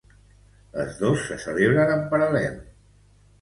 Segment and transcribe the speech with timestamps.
[0.77, 2.59] Les dos se celebren en paral·lel.